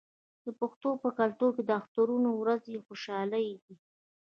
د 0.45 0.47
پښتنو 0.59 0.91
په 1.03 1.09
کلتور 1.19 1.51
کې 1.55 1.63
د 1.65 1.71
اخترونو 1.79 2.29
ورځې 2.41 2.69
د 2.73 2.77
خوشحالۍ 2.87 3.47
دي. 3.63 3.75